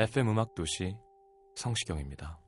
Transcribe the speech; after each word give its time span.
FM 0.00 0.30
음악 0.30 0.54
도시 0.54 0.96
성시경입니다. 1.56 2.38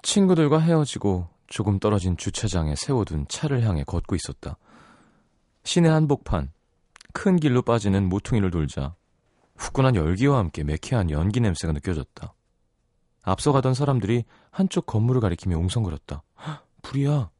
친구들과 0.00 0.58
헤어지고 0.58 1.28
조금 1.48 1.78
떨어진 1.78 2.16
주차장에 2.16 2.76
세워둔 2.76 3.26
차를 3.28 3.62
향해 3.62 3.84
걷고 3.84 4.16
있었다. 4.16 4.56
시내 5.64 5.90
한복판 5.90 6.50
큰 7.12 7.36
길로 7.36 7.60
빠지는 7.60 8.08
모퉁이를 8.08 8.50
돌자 8.50 8.96
후끈한 9.58 9.96
열기와 9.96 10.38
함께 10.38 10.64
매캐한 10.64 11.10
연기 11.10 11.40
냄새가 11.40 11.74
느껴졌다. 11.74 12.32
앞서가던 13.20 13.74
사람들이 13.74 14.24
한쪽 14.50 14.86
건물을 14.86 15.20
가리키며 15.20 15.58
웅성거렸다. 15.58 16.22
"헉, 16.46 16.66
불이야. 16.80 17.30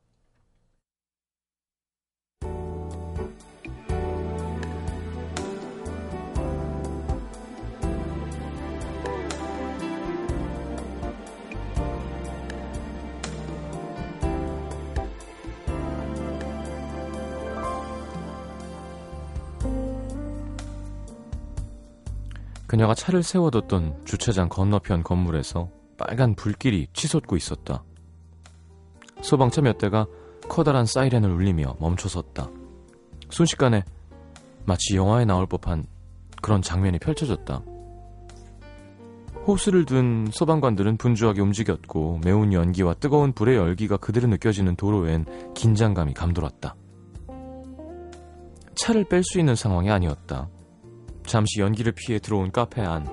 그녀가 22.67 22.95
차를 22.95 23.22
세워뒀던 23.22 24.05
주차장 24.05 24.48
건너편 24.48 25.03
건물에서 25.03 25.70
빨간 25.97 26.34
불길이 26.34 26.89
치솟고 26.92 27.36
있었다. 27.36 27.84
소방차 29.22 29.62
몇 29.62 29.78
대가 29.78 30.06
커다란 30.48 30.84
사이렌을 30.84 31.31
울리며 31.31 31.77
멈춰섰다. 31.81 32.50
순식간에 33.31 33.84
마치 34.64 34.97
영화에 34.97 35.25
나올 35.25 35.47
법한 35.47 35.87
그런 36.42 36.61
장면이 36.61 36.98
펼쳐졌다. 36.98 37.62
호스를 39.47 39.84
든 39.84 40.27
소방관들은 40.33 40.97
분주하게 40.97 41.41
움직였고 41.41 42.20
매운 42.25 42.53
연기와 42.53 42.94
뜨거운 42.94 43.33
불의 43.33 43.56
열기가 43.56 43.97
그대로 43.97 44.27
느껴지는 44.27 44.75
도로엔 44.75 45.55
긴장감이 45.55 46.14
감돌았다. 46.14 46.75
차를 48.75 49.05
뺄 49.09 49.22
수 49.22 49.39
있는 49.39 49.55
상황이 49.55 49.89
아니었다. 49.91 50.48
잠시 51.27 51.60
연기를 51.60 51.92
피해 51.92 52.19
들어온 52.19 52.50
카페 52.50 52.82
안 52.82 53.06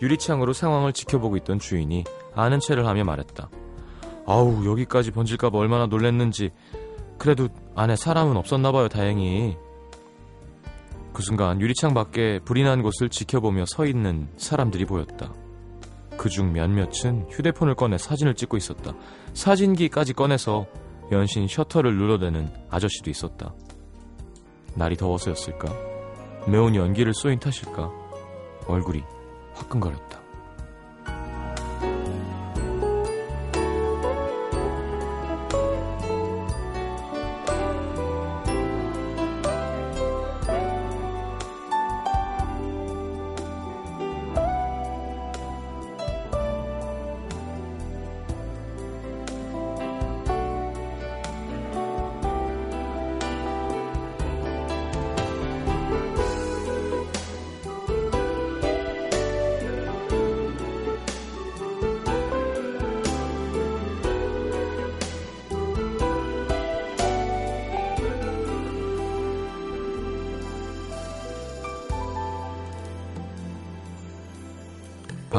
유리창으로 0.00 0.52
상황을 0.52 0.92
지켜보고 0.92 1.36
있던 1.38 1.58
주인이 1.58 2.04
아는 2.34 2.60
체를 2.60 2.86
하며 2.86 3.04
말했다. 3.04 3.48
아우 4.26 4.64
여기까지 4.66 5.10
번질까봐 5.10 5.56
얼마나 5.58 5.86
놀랬는지 5.86 6.50
그래도 7.18 7.48
안에 7.76 7.96
사람은 7.96 8.36
없었나 8.36 8.72
봐요 8.72 8.88
다행히 8.88 9.56
그 11.12 11.22
순간 11.22 11.60
유리창 11.60 11.94
밖에 11.94 12.40
불이 12.44 12.62
난 12.64 12.82
곳을 12.82 13.08
지켜보며 13.08 13.64
서 13.66 13.86
있는 13.86 14.28
사람들이 14.36 14.84
보였다. 14.86 15.32
그 16.16 16.28
중 16.28 16.52
몇몇은 16.52 17.26
휴대폰을 17.30 17.74
꺼내 17.74 17.98
사진을 17.98 18.34
찍고 18.34 18.56
있었다. 18.56 18.94
사진기까지 19.34 20.12
꺼내서 20.14 20.66
연신 21.10 21.48
셔터를 21.48 21.96
눌러대는 21.96 22.50
아저씨도 22.70 23.10
있었다. 23.10 23.54
날이 24.74 24.96
더워서였을까? 24.96 25.91
매운 26.46 26.74
연기를 26.74 27.12
쏘인 27.14 27.38
탓일까? 27.38 27.90
얼굴이 28.66 29.04
화끈거렸다. 29.54 30.21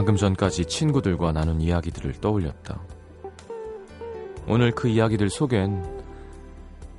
방금 0.03 0.17
전까지 0.17 0.65
친구들과 0.65 1.31
나눈 1.31 1.61
이야기들을 1.61 2.19
떠올렸다. 2.19 2.81
오늘 4.49 4.71
그 4.71 4.89
이야기들 4.89 5.29
속엔 5.29 6.03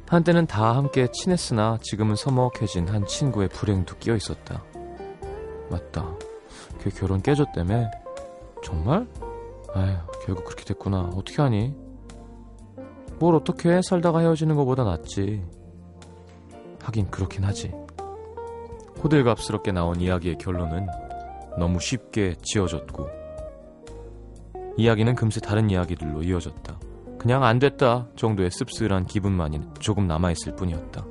한때는 0.08 0.46
다 0.46 0.74
함께 0.74 1.08
친했으나 1.12 1.76
지금은 1.82 2.16
서먹해진 2.16 2.88
한 2.88 3.04
친구의 3.04 3.50
불행도 3.50 3.98
끼어 3.98 4.16
있었다. 4.16 4.64
맞다. 5.70 6.16
걔 6.80 6.88
결혼 6.88 7.20
깨졌다며? 7.20 7.90
정말? 8.62 9.06
아휴, 9.74 9.98
결국 10.24 10.46
그렇게 10.46 10.64
됐구나. 10.64 11.10
어떻게 11.14 11.42
하니? 11.42 11.76
뭘 13.18 13.34
어떻게 13.34 13.68
해? 13.68 13.82
살다가 13.82 14.20
헤어지는 14.20 14.56
것보다 14.56 14.82
낫지. 14.82 15.44
하긴 16.80 17.10
그렇긴 17.10 17.44
하지. 17.44 17.70
호들갑스럽게 19.02 19.72
나온 19.72 20.00
이야기의 20.00 20.38
결론은 20.38 20.86
너무 21.58 21.80
쉽게 21.80 22.34
지어졌고 22.42 23.08
이야기는 24.76 25.14
금세 25.14 25.40
다른 25.40 25.70
이야기들로 25.70 26.22
이어졌다. 26.22 26.78
그냥 27.18 27.44
안 27.44 27.58
됐다 27.58 28.08
정도의 28.16 28.50
씁쓸한 28.50 29.06
기분만이 29.06 29.60
조금 29.78 30.06
남아있을 30.06 30.56
뿐이었다. 30.56 31.04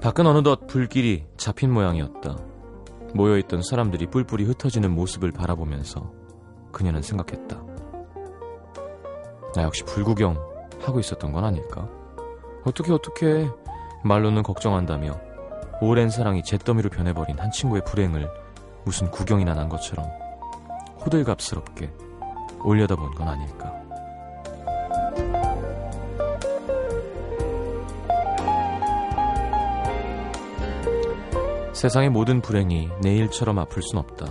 밖은 0.00 0.26
어느덧 0.26 0.66
불길이 0.66 1.24
잡힌 1.36 1.72
모양이었다. 1.72 2.36
모여있던 3.14 3.62
사람들이 3.62 4.06
뿔뿔이 4.06 4.44
흩어지는 4.44 4.90
모습을 4.92 5.32
바라보면서 5.32 6.12
그녀는 6.70 7.02
생각했다. 7.02 7.62
나 9.54 9.62
역시 9.62 9.82
불구경 9.84 10.36
하고 10.82 11.00
있었던 11.00 11.32
건 11.32 11.44
아닐까? 11.44 11.88
어떻게 12.64 12.92
어떻게 12.92 13.48
말로는 14.04 14.42
걱정한다며 14.42 15.18
오랜 15.80 16.10
사랑이 16.10 16.42
잿더미로 16.42 16.90
변해버린 16.90 17.38
한 17.38 17.50
친구의 17.50 17.82
불행을 17.84 18.28
무슨 18.86 19.10
구경이나 19.10 19.52
난 19.52 19.68
것처럼 19.68 20.06
호들갑스럽게 21.04 21.90
올려다본 22.62 23.16
건 23.16 23.28
아닐까. 23.28 23.74
세상의 31.72 32.10
모든 32.10 32.40
불행이 32.40 32.88
내일처럼 33.02 33.58
아플 33.58 33.82
순 33.82 33.98
없다. 33.98 34.26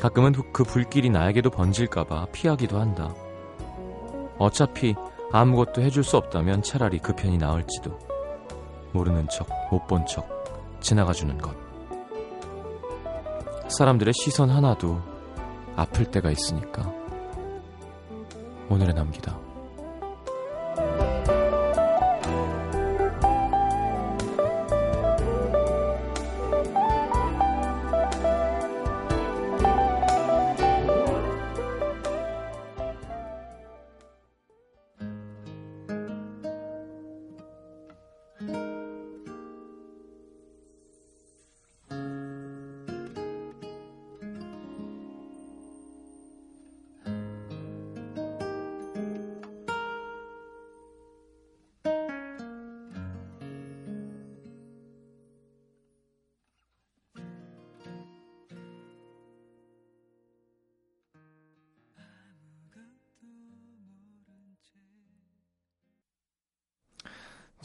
가끔은 0.00 0.32
그 0.52 0.64
불길이 0.64 1.10
나에게도 1.10 1.50
번질까봐 1.50 2.28
피하기도 2.32 2.80
한다. 2.80 3.14
어차피 4.38 4.94
아무것도 5.32 5.82
해줄 5.82 6.02
수 6.02 6.16
없다면 6.16 6.62
차라리 6.62 6.98
그 6.98 7.14
편이 7.14 7.36
나을지도. 7.36 7.98
모르는 8.92 9.28
척, 9.28 9.46
못 9.70 9.86
본 9.86 10.06
척, 10.06 10.26
지나가주는 10.80 11.36
것. 11.38 11.67
사람들의 13.68 14.14
시선 14.14 14.50
하나도 14.50 15.00
아플 15.76 16.10
때가 16.10 16.30
있으니까. 16.30 16.92
오늘의 18.68 18.94
남기다. 18.94 19.47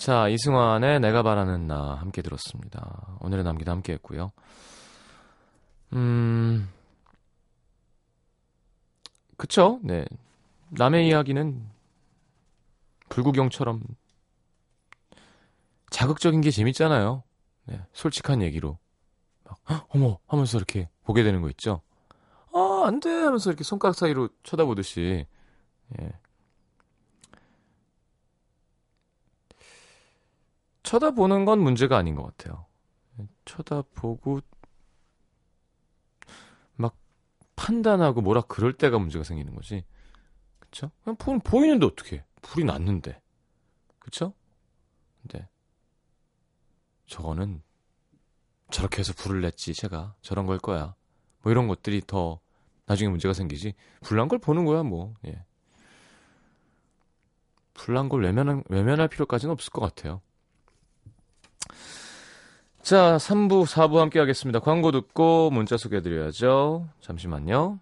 자, 0.04 0.28
이승환의 0.28 1.00
내가 1.00 1.24
바라는 1.24 1.66
나 1.66 1.96
함께 1.96 2.22
들었습니다. 2.22 3.18
오늘의 3.22 3.46
남기도 3.46 3.72
함께 3.72 3.94
했고요. 3.94 4.34
음, 5.94 6.70
그쵸? 9.38 9.80
네. 9.82 10.04
남의 10.72 11.08
이야기는 11.08 11.66
불구경처럼 13.08 13.82
자극적인 15.90 16.42
게 16.42 16.52
재밌잖아요. 16.52 17.24
네, 17.68 17.80
솔직한 17.94 18.42
얘기로. 18.42 18.78
막, 19.46 19.88
어머! 19.88 20.20
하면서 20.28 20.58
이렇게 20.58 20.90
보게 21.06 21.24
되는 21.24 21.42
거 21.42 21.48
있죠? 21.52 21.80
아, 22.54 22.84
안 22.88 23.00
돼! 23.00 23.10
하면서 23.10 23.50
이렇게 23.50 23.64
손가락 23.64 23.96
사이로 23.96 24.28
쳐다보듯이. 24.44 25.26
예. 26.02 26.14
쳐다보는 30.84 31.46
건 31.46 31.60
문제가 31.60 31.98
아닌 31.98 32.16
것 32.16 32.24
같아요. 32.24 32.66
쳐다보고 33.46 34.42
막 36.76 36.96
판단하고 37.56 38.22
뭐라 38.22 38.42
그럴 38.42 38.74
때가 38.74 39.00
문제가 39.00 39.24
생기는 39.24 39.56
거지. 39.56 39.86
그쵸? 40.60 40.92
그냥 41.04 41.16
보, 41.18 41.38
보이는데 41.40 41.86
어떻게? 41.86 42.24
불이 42.42 42.66
났는데. 42.66 43.22
그쵸? 44.00 44.34
근데 45.22 45.48
저거는 47.08 47.62
저렇게 48.70 49.00
해서 49.00 49.14
불을 49.14 49.42
냈지 49.42 49.74
제가 49.74 50.16
저런 50.22 50.46
걸 50.46 50.58
거야. 50.58 50.96
뭐 51.42 51.52
이런 51.52 51.68
것들이 51.68 52.02
더 52.06 52.40
나중에 52.86 53.10
문제가 53.10 53.34
생기지. 53.34 53.74
불난 54.02 54.28
걸 54.28 54.40
보는 54.40 54.66
거야 54.66 54.84
뭐. 54.84 55.14
예. 55.26 55.46
불난 57.74 58.10
걸 58.10 58.24
외면한, 58.24 58.64
외면할 58.70 59.08
필요까지는 59.08 59.52
없을 59.54 59.72
것 59.72 59.82
같아요. 59.82 60.22
자, 62.84 63.16
3부, 63.16 63.66
4부 63.66 63.96
함께 63.96 64.20
하겠습니다. 64.20 64.60
광고 64.60 64.92
듣고 64.92 65.50
문자 65.52 65.78
소개해드려야죠. 65.78 66.86
잠시만요. 67.00 67.80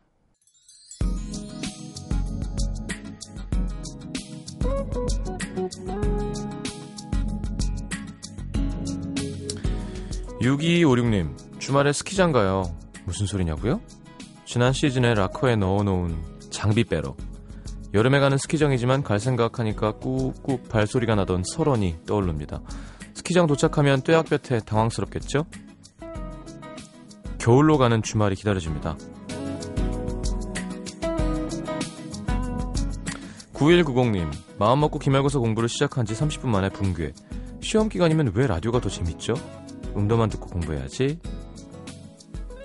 (6256님) 10.39 11.59
주말에 11.59 11.93
스키장 11.93 12.31
가요 12.31 12.63
무슨 13.05 13.25
소리냐고요? 13.25 13.81
지난 14.45 14.71
시즌에 14.71 15.15
라커에 15.15 15.55
넣어놓은 15.55 16.15
장비 16.51 16.83
빼러 16.83 17.15
여름에 17.93 18.19
가는 18.19 18.37
스키장이지만 18.37 19.03
갈 19.03 19.19
생각하니까 19.19 19.93
꾹꾹 19.93 20.63
발소리가 20.69 21.15
나던 21.15 21.43
설원이 21.43 21.97
떠오릅니다 22.05 22.61
스키장 23.31 23.47
도착하면 23.47 24.01
뙤약볕에 24.01 24.59
당황스럽겠죠? 24.65 25.45
겨울로 27.37 27.77
가는 27.77 28.03
주말이 28.03 28.35
기다려집니다. 28.35 28.97
9190님, 33.53 34.29
마음먹고 34.59 34.99
기말고사 34.99 35.39
공부를 35.39 35.69
시작한 35.69 36.05
지 36.05 36.13
30분 36.13 36.47
만에 36.47 36.67
붕괴. 36.69 37.13
시험 37.61 37.87
기간이면 37.87 38.33
왜 38.35 38.47
라디오가 38.47 38.81
더 38.81 38.89
재밌죠? 38.89 39.35
음도만 39.95 40.27
듣고 40.29 40.47
공부해야지. 40.47 41.19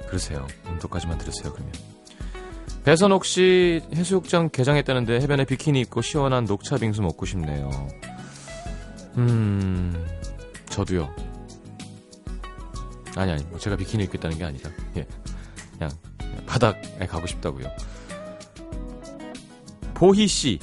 그러세요. 0.08 0.46
음도까지만 0.66 1.18
들으세요, 1.18 1.52
그러면. 1.52 1.72
배선옥 2.82 3.24
씨 3.24 3.82
해수욕장 3.94 4.50
개장했다는데 4.50 5.20
해변에 5.20 5.44
비키니 5.44 5.80
입고 5.82 6.02
시원한 6.02 6.44
녹차 6.44 6.78
빙수 6.78 7.02
먹고 7.02 7.24
싶네요. 7.24 7.70
음, 9.16 9.94
저도요. 10.76 11.08
아니 13.16 13.32
아니 13.32 13.42
뭐 13.44 13.58
제가 13.58 13.76
비키니 13.76 14.04
입겠다는 14.04 14.36
게 14.36 14.44
아니라 14.44 14.70
예 14.96 15.06
그냥, 15.72 15.90
바닥에 16.46 17.06
가고 17.06 17.26
싶다고요. 17.26 17.66
보희 19.94 20.26
씨 20.26 20.58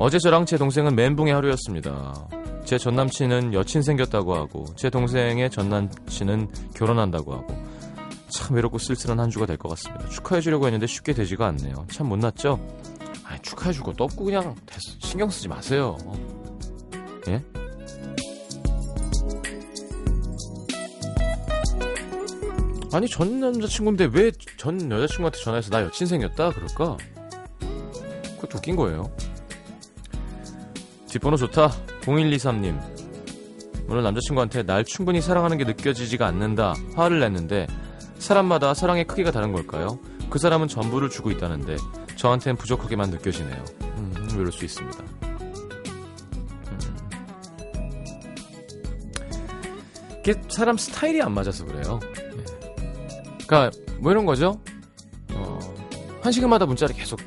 어제 0.00 0.18
저랑 0.18 0.46
제 0.46 0.58
동생은 0.58 0.96
멘붕의 0.96 1.32
하루였습니다. 1.32 2.28
제 2.64 2.76
전 2.78 2.96
남친은 2.96 3.54
여친 3.54 3.82
생겼다고 3.82 4.34
하고 4.34 4.64
제 4.74 4.90
동생의 4.90 5.48
전 5.50 5.68
남친은 5.68 6.48
결혼한다고 6.74 7.32
하고 7.34 7.46
참 8.28 8.56
외롭고 8.56 8.78
쓸쓸한 8.78 9.20
한 9.20 9.30
주가 9.30 9.46
될 9.46 9.56
것 9.56 9.68
같습니다. 9.68 10.08
축하해주려고 10.08 10.64
했는데 10.66 10.88
쉽게 10.88 11.12
되지가 11.12 11.46
않네요. 11.46 11.86
참 11.92 12.08
못났죠? 12.08 12.58
아니 13.22 13.40
축하해주고 13.42 13.92
또 13.92 14.02
없고 14.04 14.24
그냥 14.24 14.56
신경 14.98 15.30
쓰지 15.30 15.46
마세요. 15.46 15.96
예? 17.28 17.40
아니 22.96 23.08
전 23.08 23.40
남자친구인데 23.40 24.08
왜 24.12 24.32
전 24.56 24.90
여자친구한테 24.90 25.38
전화해서 25.38 25.68
나 25.70 25.82
여친 25.82 26.06
생겼다 26.06 26.50
그럴까? 26.50 26.96
그거 28.40 28.56
웃긴 28.56 28.74
거예요. 28.74 29.10
뒷번호 31.06 31.36
좋다. 31.36 31.70
0123님. 32.00 32.80
오늘 33.88 34.02
남자친구한테 34.02 34.62
날 34.62 34.82
충분히 34.84 35.20
사랑하는 35.20 35.58
게 35.58 35.64
느껴지지가 35.64 36.26
않는다. 36.26 36.72
화를 36.94 37.20
냈는데 37.20 37.66
사람마다 38.18 38.72
사랑의 38.72 39.04
크기가 39.06 39.30
다른 39.30 39.52
걸까요? 39.52 39.98
그 40.30 40.38
사람은 40.38 40.66
전부를 40.66 41.10
주고 41.10 41.30
있다는데 41.30 41.76
저한테는 42.16 42.56
부족하게만 42.56 43.10
느껴지네요. 43.10 43.64
음, 43.82 44.28
이럴 44.32 44.50
수 44.50 44.64
있습니다. 44.64 45.04
음. 45.22 45.36
이게 50.20 50.34
사람 50.48 50.78
스타일이 50.78 51.20
안 51.20 51.32
맞아서 51.32 51.64
그래요. 51.66 52.00
그러니까 53.46 53.70
뭐 53.98 54.12
이런 54.12 54.26
거죠. 54.26 54.60
어, 55.32 55.58
한 56.22 56.32
시간마다 56.32 56.66
문자를 56.66 56.94
계속 56.94 57.20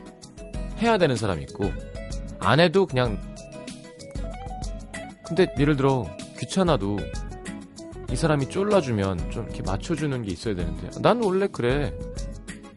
해야 0.80 0.98
되는 0.98 1.16
사람이 1.16 1.44
있고 1.44 1.72
안 2.40 2.60
해도 2.60 2.86
그냥 2.86 3.20
근데 5.26 5.54
예를 5.60 5.76
들어 5.76 6.06
귀찮아도 6.40 6.98
이 8.12 8.16
사람이 8.16 8.50
쫄라주면 8.50 9.30
좀 9.32 9.46
이렇게 9.46 9.62
맞춰주는 9.62 10.24
게 10.24 10.32
있어야 10.32 10.56
되는데 10.56 10.90
난 11.02 11.24
원래 11.24 11.48
그래. 11.48 11.94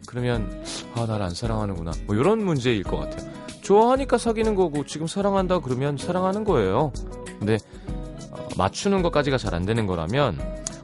그러면 0.07 0.63
아 0.95 1.07
나를 1.07 1.25
안 1.25 1.31
사랑하는구나. 1.31 1.93
뭐 2.07 2.15
이런 2.17 2.45
문제일 2.45 2.83
것 2.83 2.99
같아요. 2.99 3.33
좋아하니까 3.63 4.19
사귀는 4.19 4.55
거고 4.57 4.85
지금 4.85 5.07
사랑한다 5.07 5.61
그러면 5.61 5.97
사랑하는 5.97 6.45
거예요. 6.45 6.93
근데 7.39 7.57
어, 8.31 8.47
맞추는 8.59 9.01
것까지가 9.03 9.39
잘 9.39 9.55
안 9.55 9.65
되는 9.65 9.87
거라면 9.87 10.39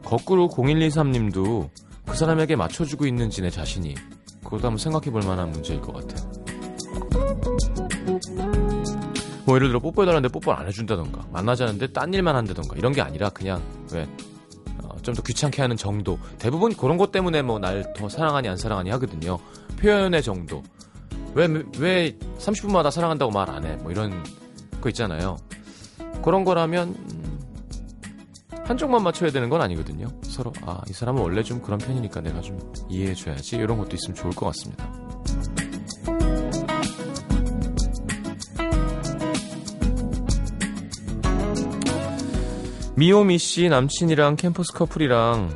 거꾸로 0.05 0.49
0123님도 0.49 1.69
그 2.09 2.17
사람에게 2.17 2.57
맞춰주고 2.57 3.07
있는지 3.07 3.43
내 3.43 3.51
자신이 3.51 3.95
그것도 4.45 4.67
한번 4.67 4.79
생각해 4.79 5.11
볼 5.11 5.23
만한 5.23 5.51
문제일 5.51 5.81
것 5.81 5.93
같아요. 5.93 6.31
뭐 9.45 9.57
예를 9.57 9.69
들어 9.69 9.81
뽀뽀해달라는데 9.81 10.29
뽀뽀를 10.33 10.59
안 10.59 10.67
해준다던가 10.67 11.27
만나자는데 11.33 11.93
딴 11.93 12.13
일만 12.13 12.37
한다던가 12.37 12.77
이런 12.77 12.93
게 12.93 13.01
아니라 13.01 13.31
그냥 13.31 13.63
왜 13.93 14.07
좀더 15.03 15.23
귀찮게 15.23 15.63
하는 15.63 15.77
정도. 15.77 16.19
대부분 16.39 16.75
그런 16.75 16.99
것 16.99 17.13
때문에 17.13 17.41
뭐 17.43 17.59
날 17.59 17.93
더 17.95 18.09
사랑하니 18.09 18.49
안 18.49 18.57
사랑하니 18.57 18.91
하거든요. 18.91 19.39
표현의 19.79 20.23
정도. 20.23 20.63
왜 21.35 21.47
왜 21.79 22.19
30분마다 22.39 22.91
사랑한다고 22.91 23.31
말 23.31 23.49
안 23.49 23.65
해? 23.65 23.77
뭐 23.77 23.91
이런 23.93 24.23
거 24.81 24.89
있잖아요. 24.91 25.37
그런 26.23 26.45
거라면 26.45 26.95
한쪽만 28.69 29.03
맞춰야 29.03 29.31
되는 29.31 29.49
건 29.49 29.63
아니거든요. 29.63 30.07
서로 30.23 30.53
아 30.67 30.79
이 30.89 30.93
사람은 30.93 31.21
원래 31.23 31.43
좀 31.43 31.61
그런 31.61 31.79
편이니까 31.79 32.21
내가 32.21 32.41
좀 32.41 32.59
이해해줘야지 32.89 33.57
이런 33.57 33.79
것도 33.79 33.97
있으면 33.97 34.15
좋을 34.15 34.33
것 34.35 34.47
같습니다. 34.47 34.89
미오미 42.97 43.39
씨 43.39 43.69
남친이랑 43.69 44.37
캠퍼스 44.37 44.73
커플이랑 44.73 45.51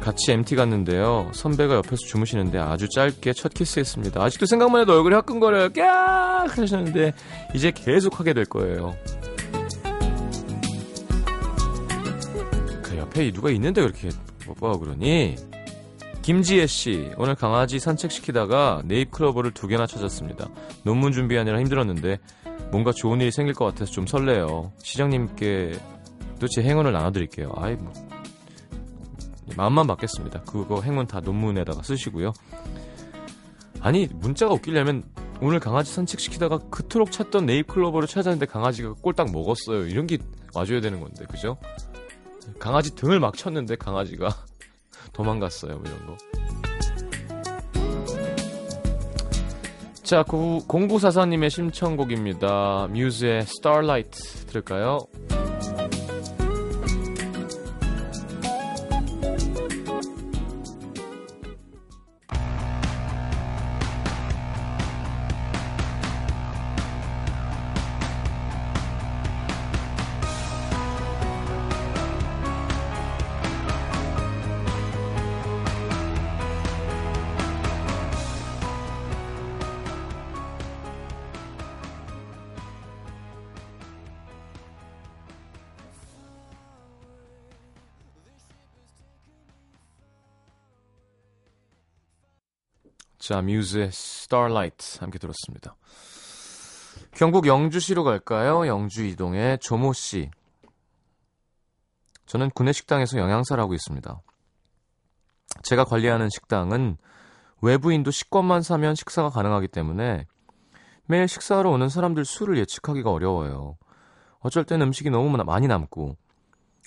같이 0.00 0.32
MT 0.32 0.56
갔는데요. 0.56 1.30
선배가 1.32 1.74
옆에서 1.76 1.96
주무시는데 1.96 2.58
아주 2.58 2.88
짧게 2.88 3.32
첫 3.32 3.52
키스했습니다. 3.54 4.22
아직도 4.22 4.46
생각만 4.46 4.82
해도 4.82 4.92
얼굴이 4.94 5.14
화끈거려요. 5.14 5.70
꺄! 5.70 5.82
하셨는데 6.48 7.12
이제 7.54 7.72
계속 7.72 8.20
하게 8.20 8.32
될 8.32 8.44
거예요. 8.44 8.94
옆에 13.16 13.32
누가 13.32 13.50
있는데 13.50 13.80
그렇게 13.80 14.10
뽀뽀하고 14.44 14.80
그러니? 14.80 15.36
김지혜 16.20 16.66
씨, 16.66 17.10
오늘 17.16 17.34
강아지 17.34 17.78
산책시키다가 17.78 18.82
네잎 18.84 19.10
클로버를 19.10 19.52
두 19.52 19.66
개나 19.68 19.86
찾았습니다. 19.86 20.48
논문 20.82 21.12
준비하느라 21.12 21.58
힘들었는데 21.60 22.18
뭔가 22.70 22.92
좋은 22.92 23.20
일이 23.20 23.30
생길 23.30 23.54
것 23.54 23.64
같아서 23.64 23.90
좀 23.92 24.06
설레요. 24.06 24.72
시장님께도 24.82 26.48
제 26.50 26.62
행운을 26.62 26.92
나눠드릴게요. 26.92 27.52
아이, 27.56 27.74
뭐. 27.76 27.92
마음만 29.56 29.86
받겠습니다. 29.86 30.42
그거 30.42 30.82
행운 30.82 31.06
다 31.06 31.20
논문에다가 31.20 31.82
쓰시고요. 31.82 32.32
아니, 33.80 34.08
문자가 34.12 34.52
웃기려면 34.52 35.04
오늘 35.40 35.60
강아지 35.60 35.92
산책시키다가 35.92 36.58
그토록 36.70 37.12
찾던 37.12 37.46
네잎 37.46 37.68
클로버를 37.68 38.08
찾았는데 38.08 38.46
강아지가 38.46 38.94
꼴딱 38.94 39.30
먹었어요. 39.30 39.86
이런 39.86 40.08
게 40.08 40.18
와줘야 40.54 40.80
되는 40.80 40.98
건데, 40.98 41.24
그죠? 41.26 41.56
강아지 42.58 42.94
등을 42.94 43.20
막 43.20 43.36
쳤는데 43.36 43.76
강아지가 43.76 44.28
도망갔어요. 45.12 45.78
뭐 45.78 45.82
이런 45.86 46.06
거. 46.06 46.16
자, 50.02 50.22
0944님의 50.22 51.50
신청곡입니다. 51.50 52.86
뮤즈의 52.92 53.38
Starlight 53.40 54.46
들을까요? 54.46 55.00
자, 93.36 93.42
뮤즈의 93.42 93.88
Starlight 93.88 95.00
함께 95.00 95.18
들었습니다. 95.18 95.76
경북 97.12 97.46
영주시로 97.46 98.02
갈까요? 98.02 98.66
영주 98.66 99.04
이동의 99.04 99.58
조모 99.58 99.92
씨. 99.92 100.30
저는 102.24 102.48
구내식당에서 102.48 103.18
영양사를 103.18 103.62
하고 103.62 103.74
있습니다. 103.74 104.22
제가 105.64 105.84
관리하는 105.84 106.30
식당은 106.30 106.96
외부인도 107.60 108.10
식권만 108.10 108.62
사면 108.62 108.94
식사가 108.94 109.28
가능하기 109.28 109.68
때문에 109.68 110.26
매일 111.04 111.28
식사하러 111.28 111.68
오는 111.68 111.90
사람들 111.90 112.24
수를 112.24 112.56
예측하기가 112.56 113.10
어려워요. 113.10 113.76
어쩔 114.38 114.64
땐 114.64 114.80
음식이 114.80 115.10
너무 115.10 115.28
많이 115.44 115.66
남고 115.66 116.16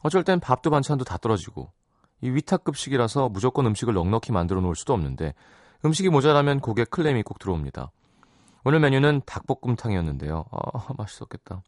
어쩔 0.01 0.23
땐 0.23 0.39
밥도 0.39 0.71
반찬도 0.71 1.05
다 1.05 1.17
떨어지고 1.17 1.71
이 2.21 2.31
위탁급식이라서 2.31 3.29
무조건 3.29 3.67
음식을 3.67 3.93
넉넉히 3.93 4.31
만들어 4.31 4.61
놓을 4.61 4.75
수도 4.75 4.93
없는데 4.93 5.35
음식이 5.85 6.09
모자라면 6.09 6.59
고객 6.59 6.89
클레임이 6.89 7.23
꼭 7.23 7.39
들어옵니다. 7.39 7.91
오늘 8.65 8.79
메뉴는 8.79 9.21
닭볶음탕이었는데요. 9.25 10.45
아, 10.51 10.93
맛있었겠다. 10.97 11.63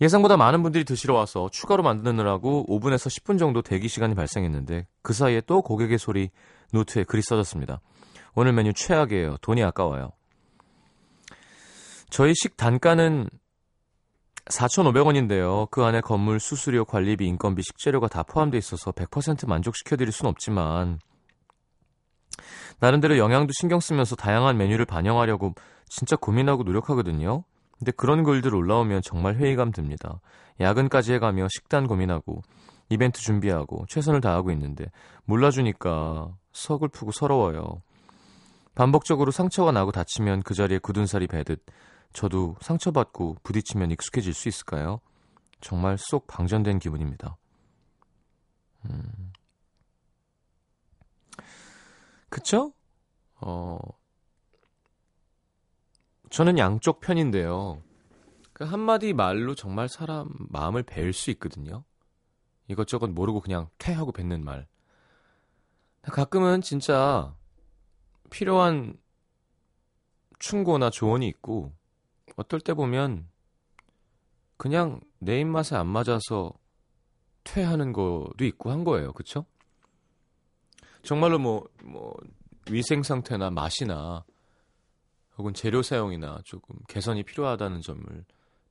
예상보다 0.00 0.36
많은 0.36 0.62
분들이 0.62 0.84
드시러 0.84 1.14
와서 1.14 1.48
추가로 1.50 1.82
만드느라고 1.82 2.66
5분에서 2.68 3.08
10분 3.08 3.38
정도 3.38 3.62
대기 3.62 3.88
시간이 3.88 4.14
발생했는데 4.14 4.86
그 5.02 5.12
사이에 5.12 5.40
또 5.40 5.62
고객의 5.62 5.98
소리 5.98 6.30
노트에 6.72 7.04
글이 7.04 7.22
써졌습니다. 7.22 7.80
오늘 8.34 8.52
메뉴 8.52 8.72
최악이에요. 8.72 9.38
돈이 9.38 9.64
아까워요. 9.64 10.12
저희 12.10 12.32
식 12.34 12.56
단가는 12.56 13.28
4,500원인데요. 14.46 15.68
그 15.70 15.84
안에 15.84 16.00
건물, 16.00 16.40
수수료, 16.40 16.84
관리비, 16.84 17.26
인건비, 17.26 17.62
식재료가 17.62 18.08
다 18.08 18.22
포함되어 18.22 18.58
있어서 18.58 18.92
100% 18.92 19.46
만족시켜드릴 19.46 20.12
순 20.12 20.26
없지만 20.26 21.00
나름대로 22.80 23.18
영양도 23.18 23.52
신경 23.58 23.80
쓰면서 23.80 24.16
다양한 24.16 24.56
메뉴를 24.56 24.84
반영하려고 24.84 25.54
진짜 25.88 26.16
고민하고 26.16 26.62
노력하거든요. 26.62 27.44
근데 27.78 27.92
그런 27.92 28.24
글들 28.24 28.54
올라오면 28.54 29.02
정말 29.02 29.36
회의감 29.36 29.72
듭니다. 29.72 30.20
야근까지 30.60 31.12
해가며 31.14 31.46
식단 31.50 31.86
고민하고 31.86 32.42
이벤트 32.88 33.20
준비하고 33.20 33.86
최선을 33.88 34.20
다하고 34.20 34.50
있는데 34.52 34.86
몰라주니까 35.24 36.34
서글프고 36.52 37.12
서러워요. 37.12 37.82
반복적으로 38.74 39.30
상처가 39.30 39.72
나고 39.72 39.92
다치면 39.92 40.42
그 40.42 40.54
자리에 40.54 40.78
굳은 40.78 41.06
살이 41.06 41.26
배듯 41.26 41.64
저도 42.12 42.56
상처받고 42.60 43.36
부딪히면 43.42 43.90
익숙해질 43.92 44.34
수 44.34 44.48
있을까요? 44.48 45.00
정말 45.60 45.96
쏙 45.98 46.26
방전된 46.26 46.78
기분입니다. 46.78 47.36
음. 48.86 49.32
그쵸? 52.28 52.72
어, 53.40 53.78
저는 56.30 56.58
양쪽 56.58 57.00
편인데요. 57.00 57.82
그 58.52 58.64
한마디 58.64 59.12
말로 59.12 59.54
정말 59.54 59.88
사람 59.88 60.28
마음을 60.50 60.82
배울 60.82 61.12
수 61.12 61.30
있거든요. 61.32 61.84
이것저것 62.66 63.08
모르고 63.08 63.40
그냥 63.40 63.68
퇴하고 63.78 64.12
뱉는 64.12 64.44
말. 64.44 64.66
가끔은 66.02 66.60
진짜 66.60 67.34
필요한 68.30 68.98
충고나 70.38 70.90
조언이 70.90 71.26
있고, 71.28 71.72
어떨 72.36 72.60
때 72.60 72.74
보면 72.74 73.28
그냥 74.56 75.00
내 75.18 75.40
입맛에 75.40 75.76
안 75.76 75.86
맞아서 75.86 76.52
퇴하는 77.44 77.92
것도 77.92 78.44
있고 78.44 78.70
한 78.70 78.84
거예요. 78.84 79.12
그쵸? 79.12 79.46
정말로 81.02 81.38
뭐, 81.38 81.68
뭐, 81.82 82.14
위생 82.70 83.02
상태나 83.02 83.50
맛이나 83.50 84.24
혹은 85.38 85.54
재료 85.54 85.82
사용이나 85.82 86.40
조금 86.44 86.76
개선이 86.88 87.22
필요하다는 87.22 87.80
점을 87.80 88.24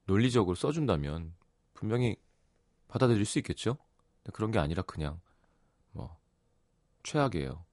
논리적으로 0.06 0.56
써준다면 0.56 1.34
분명히 1.74 2.16
받아들일 2.88 3.26
수 3.26 3.40
있겠죠? 3.40 3.78
그런 4.34 4.52
게 4.52 4.60
아니라 4.60 4.82
그냥 4.84 5.20
뭐 5.92 6.18
최악이에요. 7.04 7.66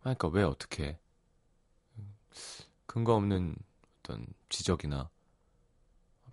그러니까 0.00 0.28
왜 0.28 0.42
어떻게 0.42 0.98
근거 2.86 3.14
없는 3.14 3.56
어떤 3.98 4.26
지적이나 4.48 5.10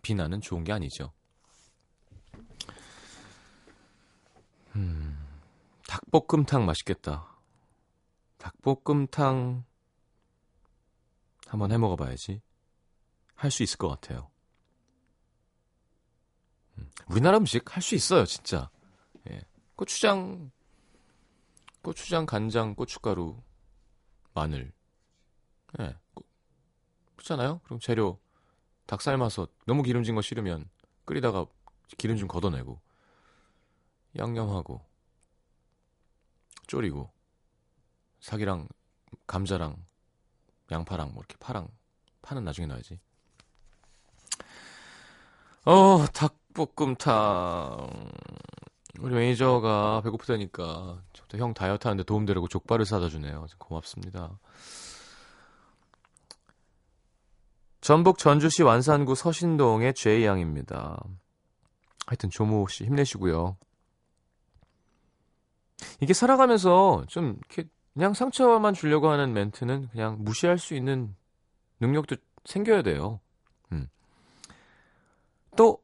비난은 0.02 0.42
좋은 0.42 0.64
게 0.64 0.72
아니죠. 0.72 1.12
음, 4.76 5.18
닭볶음탕 5.88 6.66
맛있겠다. 6.66 7.31
닭볶음탕 8.42 9.64
한번 11.48 11.72
해 11.72 11.78
먹어봐야지. 11.78 12.42
할 13.36 13.52
수 13.52 13.64
있을 13.64 13.78
것 13.78 13.88
같아요. 13.90 14.30
음, 16.78 16.90
우리나라 17.10 17.38
음식 17.38 17.76
할 17.76 17.82
수 17.82 17.96
있어요, 17.96 18.26
진짜. 18.26 18.70
예. 19.30 19.42
고추장, 19.76 20.52
고추장, 21.82 22.26
간장, 22.26 22.76
고춧가루, 22.76 23.42
마늘. 24.34 24.72
예. 25.80 25.96
그렇잖아요? 27.16 27.60
그럼 27.64 27.80
재료 27.80 28.20
닭 28.86 29.02
삶아서 29.02 29.48
너무 29.66 29.84
기름진 29.84 30.16
거 30.16 30.22
싫으면 30.22 30.70
끓이다가 31.06 31.46
기름 31.98 32.18
좀 32.18 32.28
걷어내고 32.28 32.80
양념하고 34.18 34.84
졸이고 36.68 37.12
사기랑 38.22 38.68
감자랑 39.28 39.76
양파랑 40.72 41.10
뭐 41.14 41.20
이렇게 41.20 41.36
파랑 41.40 41.68
파는 42.22 42.44
나중에 42.44 42.68
넣어야지. 42.68 43.00
어 45.66 46.06
닭볶음탕 46.14 47.90
우리 49.00 49.16
매니저가 49.16 50.02
배고프다니까 50.02 51.02
저도 51.14 51.38
형 51.38 51.54
다이어트 51.54 51.88
하는데 51.88 52.04
도움되려고 52.04 52.48
족발을 52.48 52.86
사다 52.86 53.10
주네요. 53.10 53.48
고맙습니다. 53.58 54.40
전북 57.82 58.20
전주시 58.20 58.62
완산구 58.62 59.16
서신동의 59.16 59.96
제이 59.96 60.24
양입니다. 60.26 61.04
하여튼 62.06 62.30
조모 62.30 62.68
씨 62.68 62.86
힘내시고요. 62.86 63.58
이게 66.00 66.14
살아가면서 66.14 67.06
좀 67.08 67.40
이렇게 67.40 67.68
그냥 67.94 68.14
상처만 68.14 68.74
주려고 68.74 69.10
하는 69.10 69.34
멘트는 69.34 69.90
그냥 69.90 70.18
무시할 70.20 70.58
수 70.58 70.76
있는 70.76 71.16
능력도 71.80 72.16
생겨야 72.46 72.84
돼요. 72.84 73.20
음. 73.72 73.88
또, 75.58 75.84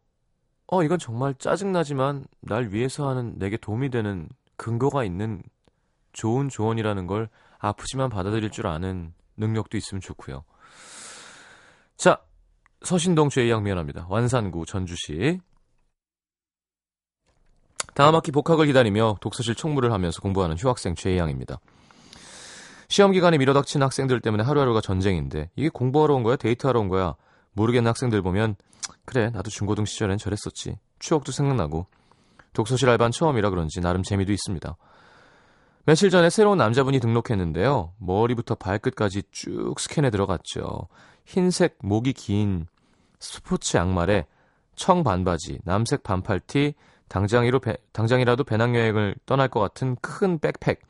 어, 0.68 0.84
이건 0.84 1.00
정말 1.00 1.36
짜증나지만 1.36 2.26
날 2.42 2.70
위해서 2.70 3.10
하는 3.10 3.38
내게 3.38 3.58
도움이 3.58 3.90
되는 3.90 4.30
근거가 4.56 5.04
있는 5.04 5.44
좋은 6.14 6.50
조언이라는 6.50 7.08
걸 7.08 7.30
아프지만 7.60 8.10
받아들일 8.10 8.50
줄 8.52 8.68
아는 8.68 9.14
능력도 9.36 9.78
있으면 9.78 10.02
좋고요. 10.02 10.44
자, 11.96 12.22
서신동 12.84 13.30
죄양 13.30 13.64
미안합니다. 13.64 14.08
완산구 14.10 14.66
전주시. 14.66 15.40
다음 17.94 18.14
학기 18.16 18.32
복학을 18.32 18.68
기다리며 18.68 19.18
독서실 19.22 19.56
총무를 19.56 19.92
하면서 19.92 20.22
공부하는 20.22 20.56
휴학생 20.58 20.96
최양입니다. 20.96 21.60
시험 22.88 23.12
기간에 23.12 23.38
밀어닥친 23.38 23.84
학생들 23.84 24.22
때문에 24.22 24.44
하루하루가 24.44 24.82
전쟁인데 24.82 25.50
이게 25.56 25.70
공부하러 25.70 26.16
온 26.16 26.24
거야? 26.24 26.36
데이트하러 26.38 26.80
온 26.80 26.88
거야? 26.88 27.16
모르겠는 27.54 27.90
학생들 27.90 28.22
보면 28.22 28.56
그래 29.06 29.30
나도 29.30 29.50
중고등 29.50 29.86
시절엔 29.86 30.18
저랬었지. 30.18 30.78
추억도 31.00 31.32
생각나고 31.32 31.88
독서실 32.54 32.90
알바는 32.90 33.12
처음이라 33.12 33.50
그런지 33.50 33.82
나름 33.82 34.04
재미도 34.04 34.32
있습니다. 34.32 34.76
며칠 35.86 36.10
전에 36.10 36.30
새로운 36.30 36.58
남자분이 36.58 37.00
등록했는데요. 37.00 37.94
머리부터 37.98 38.56
발끝까지 38.56 39.24
쭉 39.32 39.80
스캔해 39.80 40.10
들어갔죠. 40.10 40.88
흰색 41.26 41.78
목이 41.82 42.14
긴 42.14 42.68
스포츠 43.20 43.78
양말에 43.78 44.26
청 44.76 45.04
반바지, 45.04 45.60
남색 45.64 46.04
반팔티, 46.04 46.76
당장이로 47.08 47.60
배, 47.60 47.78
당장이라도 47.94 48.44
배낭여행을 48.44 49.16
떠날 49.26 49.48
것 49.48 49.60
같은 49.60 49.96
큰 50.02 50.40
백팩, 50.40 50.82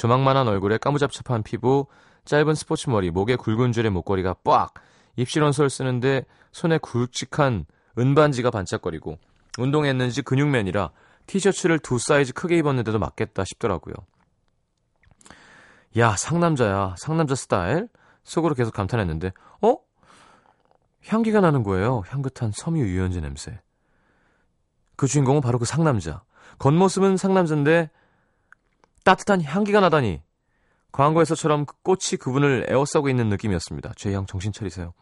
조막만한 0.00 0.48
얼굴에 0.48 0.78
까무잡잡한 0.78 1.42
피부, 1.42 1.86
짧은 2.24 2.54
스포츠 2.54 2.88
머리, 2.88 3.10
목에 3.10 3.36
굵은 3.36 3.72
줄의 3.72 3.90
목걸이가 3.90 4.32
빡! 4.42 4.72
입실원서를 5.16 5.68
쓰는데 5.68 6.24
손에 6.52 6.78
굵직한 6.78 7.66
은반지가 7.98 8.50
반짝거리고 8.50 9.18
운동했는지 9.58 10.22
근육맨이라 10.22 10.92
티셔츠를 11.26 11.80
두 11.80 11.98
사이즈 11.98 12.32
크게 12.32 12.56
입었는데도 12.56 12.98
맞겠다 12.98 13.44
싶더라고요. 13.44 13.92
야, 15.98 16.16
상남자야. 16.16 16.94
상남자 16.96 17.34
스타일? 17.34 17.86
속으로 18.24 18.54
계속 18.54 18.72
감탄했는데, 18.72 19.32
어? 19.60 19.76
향기가 21.08 21.42
나는 21.42 21.62
거예요. 21.62 22.04
향긋한 22.06 22.52
섬유 22.54 22.80
유연제 22.86 23.20
냄새. 23.20 23.60
그 24.96 25.06
주인공은 25.06 25.42
바로 25.42 25.58
그 25.58 25.66
상남자. 25.66 26.22
겉모습은 26.58 27.18
상남자인데 27.18 27.90
따뜻한 29.04 29.42
향기가 29.42 29.80
나다니. 29.80 30.22
광고에서처럼 30.92 31.66
그 31.66 31.76
꽃이 31.82 32.18
그분을 32.20 32.66
에워싸고 32.68 33.08
있는 33.08 33.28
느낌이었습니다. 33.28 33.92
제형 33.96 34.26
정신 34.26 34.52
차리세요. 34.52 34.92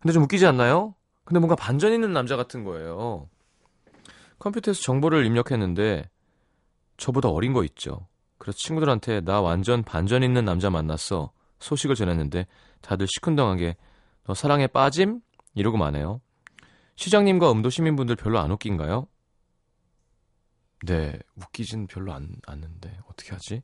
근데 0.00 0.12
좀 0.12 0.22
웃기지 0.24 0.46
않나요? 0.46 0.94
근데 1.24 1.40
뭔가 1.40 1.56
반전 1.56 1.92
있는 1.92 2.12
남자 2.12 2.36
같은 2.36 2.64
거예요. 2.64 3.28
컴퓨터에서 4.38 4.82
정보를 4.82 5.24
입력했는데 5.26 6.08
저보다 6.96 7.28
어린 7.28 7.52
거 7.52 7.64
있죠. 7.64 8.06
그래서 8.38 8.58
친구들한테 8.58 9.22
나 9.22 9.40
완전 9.40 9.82
반전 9.82 10.22
있는 10.22 10.44
남자 10.44 10.70
만났어 10.70 11.32
소식을 11.60 11.94
전했는데 11.94 12.46
다들 12.82 13.06
시큰둥하게 13.06 13.76
너 14.24 14.34
사랑에 14.34 14.66
빠짐? 14.66 15.20
이러고 15.54 15.78
마네요. 15.78 16.20
시장님과 16.96 17.50
음도 17.52 17.70
시민분들 17.70 18.16
별로 18.16 18.38
안 18.38 18.50
웃긴가요? 18.50 19.06
네, 20.84 21.18
웃기진 21.36 21.86
별로 21.86 22.12
안, 22.12 22.36
않는데 22.46 22.98
어떻게 23.10 23.32
하지? 23.32 23.62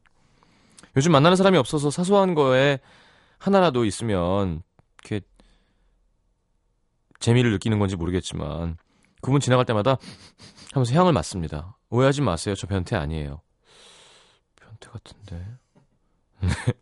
요즘 0.96 1.12
만나는 1.12 1.37
사람이 1.37 1.59
없어서 1.59 1.90
사소한 1.90 2.35
거에 2.35 2.80
하나라도 3.38 3.85
있으면 3.85 4.62
이렇게 5.04 5.26
재미를 7.18 7.52
느끼는 7.52 7.78
건지 7.78 7.96
모르겠지만 7.96 8.76
그분 9.20 9.40
지나갈 9.40 9.66
때마다 9.66 9.98
하면서 10.72 10.94
향을 10.94 11.12
맡습니다. 11.12 11.76
오해하지 11.90 12.22
마세요. 12.22 12.54
저 12.54 12.66
변태 12.66 12.96
아니에요. 12.96 13.42
변태 14.56 14.88
같은데. 14.90 15.46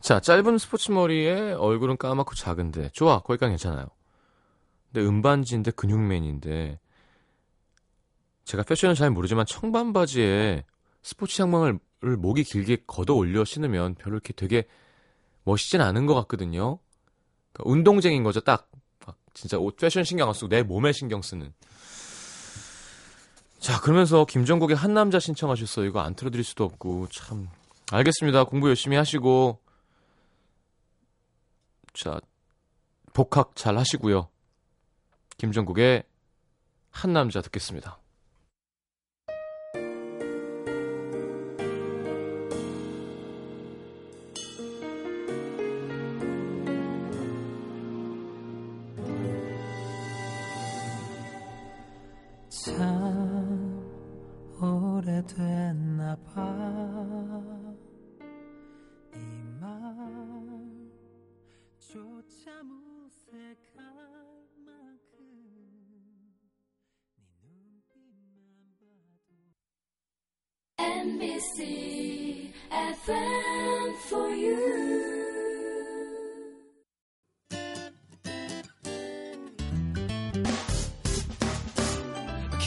자, 0.00 0.20
짧은 0.20 0.58
스포츠 0.58 0.90
머리에 0.90 1.52
얼굴은 1.52 1.98
까맣고 1.98 2.34
작은데 2.34 2.88
좋아. 2.90 3.20
거기까지 3.20 3.50
괜찮아요. 3.50 3.86
근데 4.90 5.06
음반지인데 5.06 5.70
근육맨인데 5.72 6.80
제가 8.48 8.62
패션은 8.62 8.94
잘 8.94 9.10
모르지만 9.10 9.44
청반 9.44 9.92
바지에 9.92 10.64
스포츠 11.02 11.42
양말을 11.42 11.78
목이 12.16 12.44
길게 12.44 12.84
걷어 12.86 13.12
올려 13.12 13.44
신으면 13.44 13.94
별로 13.96 14.14
이렇게 14.16 14.32
되게 14.32 14.66
멋있진 15.44 15.82
않은 15.82 16.06
것 16.06 16.14
같거든요. 16.14 16.78
그러니까 17.52 17.70
운동쟁인 17.70 18.22
거죠, 18.22 18.40
딱. 18.40 18.70
진짜 19.34 19.58
옷 19.58 19.76
패션 19.76 20.02
신경 20.02 20.28
안 20.28 20.34
쓰고 20.34 20.48
내 20.48 20.62
몸에 20.62 20.92
신경 20.92 21.20
쓰는. 21.20 21.52
자, 23.58 23.78
그러면서 23.82 24.24
김정국의 24.24 24.78
한 24.78 24.94
남자 24.94 25.18
신청하셨어요. 25.18 25.84
이거 25.84 26.00
안 26.00 26.14
틀어드릴 26.14 26.42
수도 26.42 26.64
없고 26.64 27.08
참. 27.08 27.50
알겠습니다. 27.92 28.44
공부 28.44 28.68
열심히 28.68 28.96
하시고 28.96 29.60
자 31.92 32.18
복학 33.12 33.54
잘 33.56 33.76
하시고요. 33.76 34.30
김정국의 35.36 36.04
한 36.90 37.12
남자 37.12 37.42
듣겠습니다. 37.42 37.98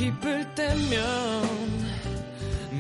기쁠 0.02 0.56
때면 0.56 1.44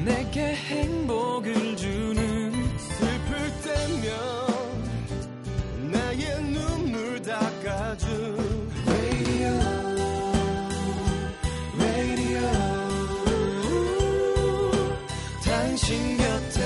내게 0.03 0.55
행복을 0.55 1.77
주는 1.77 2.51
슬플 2.79 3.37
때면 3.61 4.17
나의 5.91 6.41
눈물 6.45 7.21
닦아준 7.21 8.71
당신 15.45 16.17
곁에 16.17 16.61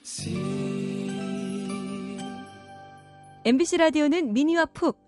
MBC 0.00 0.56
MBC 3.44 3.76
라디오는 3.76 4.32
미니와 4.32 4.64
pooq, 4.64 5.07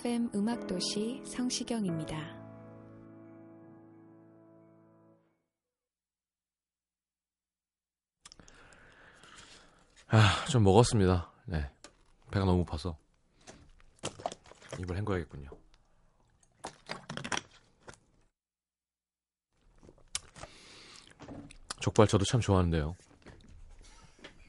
FM 0.00 0.30
음악도시 0.34 1.22
성시경입니다. 1.26 2.16
아, 10.08 10.44
좀 10.50 10.62
먹었습니다. 10.62 11.32
네. 11.46 11.70
배가 12.30 12.44
너무 12.44 12.64
고파서 12.64 12.96
입을 14.78 14.96
헹궈야겠군요. 14.96 15.59
족발 21.80 22.06
저도 22.06 22.24
참 22.24 22.40
좋아하는데요. 22.40 22.94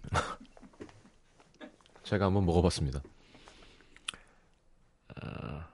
제가 2.03 2.25
한번 2.25 2.45
먹어봤습니다. 2.45 3.01
아, 5.15 5.67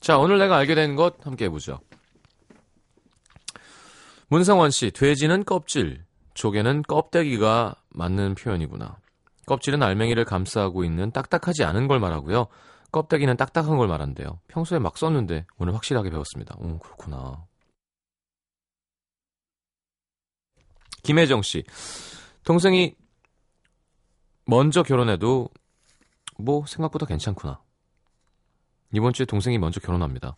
자, 0.00 0.18
오늘 0.18 0.38
내가 0.38 0.56
알게 0.56 0.74
된 0.74 0.96
것 0.96 1.24
함께 1.26 1.46
해보죠. 1.46 1.80
문성원 4.28 4.70
씨, 4.70 4.90
돼지는 4.90 5.44
껍질, 5.44 6.04
조개는 6.34 6.82
껍데기가 6.82 7.74
맞는 7.90 8.34
표현이구나. 8.34 8.98
껍질은 9.46 9.82
알맹이를 9.82 10.24
감싸고 10.24 10.84
있는 10.84 11.10
딱딱하지 11.10 11.64
않은 11.64 11.86
걸 11.86 12.00
말하고요. 12.00 12.46
껍데기는 12.90 13.36
딱딱한 13.36 13.76
걸 13.76 13.88
말한대요. 13.88 14.40
평소에 14.48 14.78
막 14.78 14.96
썼는데 14.96 15.46
오늘 15.58 15.74
확실하게 15.74 16.10
배웠습니다. 16.10 16.54
오, 16.58 16.78
그렇구나. 16.78 17.44
김혜정 21.04 21.42
씨. 21.42 21.64
동생이 22.44 22.94
먼저 24.46 24.82
결혼해도 24.82 25.48
뭐 26.38 26.66
생각보다 26.66 27.06
괜찮구나. 27.06 27.62
이번 28.92 29.12
주에 29.12 29.26
동생이 29.26 29.58
먼저 29.58 29.80
결혼합니다. 29.80 30.36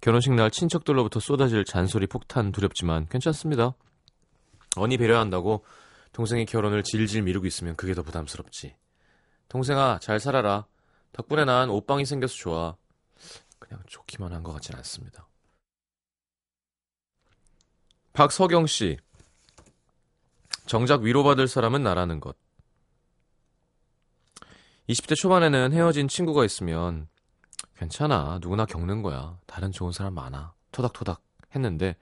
결혼식 0.00 0.32
날 0.34 0.50
친척들로부터 0.50 1.20
쏟아질 1.20 1.64
잔소리 1.64 2.06
폭탄 2.06 2.52
두렵지만 2.52 3.06
괜찮습니다. 3.08 3.74
언니 4.76 4.96
배려한다고 4.96 5.64
동생이 6.12 6.44
결혼을 6.46 6.82
질질 6.82 7.22
미루고 7.22 7.46
있으면 7.46 7.76
그게 7.76 7.94
더 7.94 8.02
부담스럽지. 8.02 8.76
동생아, 9.48 9.98
잘 10.00 10.20
살아라. 10.20 10.66
덕분에 11.12 11.44
난 11.44 11.70
옷방이 11.70 12.04
생겨서 12.06 12.34
좋아. 12.34 12.76
그냥 13.58 13.82
좋기만 13.86 14.32
한 14.32 14.42
것 14.42 14.52
같진 14.52 14.76
않습니다. 14.76 15.26
박서경 18.12 18.66
씨. 18.66 18.96
정작 20.70 21.02
위로받을 21.02 21.48
사람은 21.48 21.82
나라는 21.82 22.20
것. 22.20 22.36
20대 24.88 25.16
초반에는 25.16 25.72
헤어진 25.72 26.06
친구가 26.06 26.44
있으면 26.44 27.08
괜찮아. 27.74 28.38
누구나 28.40 28.66
겪는 28.66 29.02
거야. 29.02 29.36
다른 29.46 29.72
좋은 29.72 29.90
사람 29.90 30.14
많아. 30.14 30.54
토닥토닥 30.70 31.24
했는데 31.56 31.96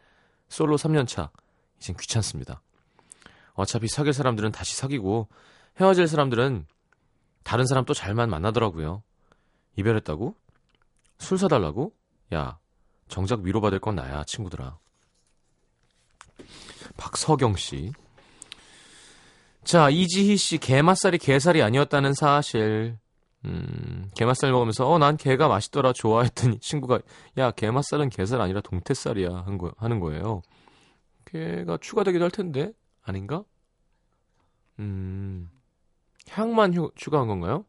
솔로 0.50 0.76
3년 0.76 1.09
차. 1.09 1.31
이젠 1.78 1.96
귀찮습니다. 1.96 2.61
어차피 3.54 3.88
사귈 3.88 4.12
사람들은 4.12 4.52
다시 4.52 4.76
사귀고 4.76 5.28
헤어질 5.81 6.07
사람들은 6.07 6.66
다른 7.44 7.64
사람 7.64 7.87
또 7.87 7.94
잘만 7.94 8.28
만나더라고요. 8.28 9.02
이별했다고? 9.76 10.37
술 11.16 11.38
사달라고? 11.38 11.94
야, 12.35 12.59
정작 13.09 13.40
위로받을 13.40 13.78
건 13.78 13.94
나야, 13.94 14.24
친구들아. 14.24 14.78
박서경 16.98 17.57
씨. 17.57 17.92
자, 19.68 19.90
이지희 19.90 20.38
씨, 20.38 20.57
게맛살이 20.57 21.18
게살이 21.18 21.62
아니었다는 21.62 22.14
사실. 22.14 22.96
음, 23.44 24.09
게맛살 24.16 24.50
먹으면서, 24.50 24.88
어, 24.88 24.96
난 24.96 25.18
게가 25.18 25.46
맛있더라, 25.46 25.92
좋아했더니 25.92 26.59
친구가, 26.64 27.00
야, 27.37 27.50
게맛살은 27.50 28.09
게살 28.09 28.40
아니라 28.40 28.62
동태살이야, 28.62 29.28
한 29.44 29.59
거, 29.59 29.74
하는 29.76 30.00
거예요. 30.00 30.40
게가 31.26 31.76
추가되기도 31.83 32.24
할 32.24 32.31
텐데, 32.31 32.72
아닌가? 33.02 33.44
음, 34.78 35.50
향만 36.31 36.72
휴, 36.72 36.90
추가한 36.94 37.28
건가요? 37.28 37.66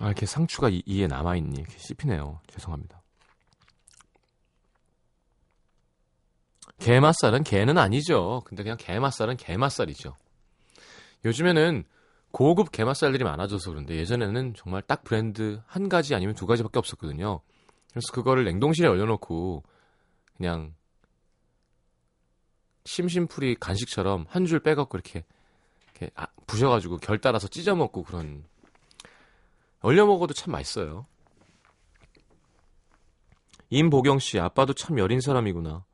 아, 0.00 0.06
이렇게 0.06 0.26
상추가 0.26 0.68
이, 0.68 0.82
이에 0.86 1.06
남아있니? 1.06 1.56
이렇게 1.56 1.78
씹히네요. 1.78 2.40
죄송합니다. 2.48 2.99
게맛살은 6.80 7.44
게는 7.44 7.78
아니죠. 7.78 8.42
근데 8.44 8.62
그냥 8.62 8.76
게맛살은 8.78 9.36
게맛살이죠. 9.36 10.16
요즘에는 11.24 11.84
고급 12.32 12.72
게맛살들이 12.72 13.24
많아져서 13.24 13.70
그런데 13.70 13.96
예전에는 13.96 14.54
정말 14.54 14.82
딱 14.82 15.04
브랜드 15.04 15.60
한 15.66 15.88
가지 15.88 16.14
아니면 16.14 16.34
두 16.34 16.46
가지밖에 16.46 16.78
없었거든요. 16.78 17.40
그래서 17.90 18.12
그거를 18.12 18.44
냉동실에 18.44 18.88
얼려놓고 18.88 19.62
그냥 20.36 20.74
심심풀이 22.84 23.56
간식처럼 23.56 24.26
한 24.28 24.46
줄 24.46 24.60
빼갖고 24.60 24.96
이렇게, 24.96 25.24
이렇게 25.84 26.10
아, 26.14 26.26
부셔가지고 26.46 26.98
결 26.98 27.18
따라서 27.18 27.46
찢어 27.48 27.74
먹고 27.74 28.04
그런 28.04 28.44
얼려 29.80 30.06
먹어도 30.06 30.34
참 30.34 30.52
맛있어요. 30.52 31.06
임보경 33.70 34.18
씨 34.18 34.38
아빠도 34.40 34.72
참 34.72 34.98
여린 34.98 35.20
사람이구나. 35.20 35.84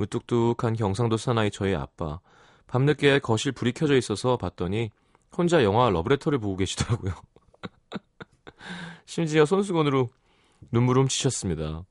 무뚝뚝한 0.00 0.74
경상도 0.76 1.16
사나이 1.18 1.50
저의 1.50 1.76
아빠. 1.76 2.20
밤늦게 2.66 3.18
거실 3.18 3.52
불이 3.52 3.72
켜져 3.72 3.96
있어서 3.96 4.36
봤더니 4.36 4.90
혼자 5.36 5.62
영화 5.62 5.90
러브레터를 5.90 6.38
보고 6.38 6.56
계시더라고요. 6.56 7.12
심지어 9.04 9.44
손수건으로 9.44 10.10
눈물을 10.72 11.02
훔치셨습니다. 11.02 11.84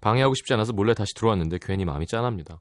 방해하고 0.00 0.34
싶지 0.34 0.52
않아서 0.54 0.72
몰래 0.72 0.94
다시 0.94 1.14
들어왔는데 1.14 1.58
괜히 1.62 1.84
마음이 1.84 2.06
짠합니다. 2.06 2.60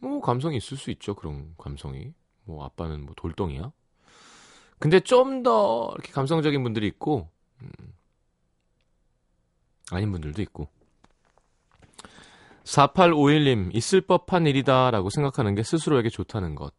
뭐 0.00 0.20
감성이 0.20 0.56
있을 0.56 0.76
수 0.76 0.90
있죠. 0.90 1.14
그런 1.14 1.54
감성이. 1.56 2.12
뭐 2.44 2.64
아빠는 2.64 3.04
뭐 3.04 3.14
돌덩이야? 3.16 3.70
근데 4.78 5.00
좀 5.00 5.42
더 5.42 5.90
이렇게 5.94 6.12
감성적인 6.12 6.62
분들이 6.62 6.86
있고 6.86 7.28
음, 7.62 7.70
아닌 9.90 10.10
분들도 10.10 10.40
있고 10.42 10.68
4851님 12.68 13.74
있을 13.74 14.02
법한 14.02 14.46
일이다 14.46 14.90
라고 14.90 15.08
생각하는 15.08 15.54
게 15.54 15.62
스스로에게 15.62 16.10
좋다는 16.10 16.54
것. 16.54 16.74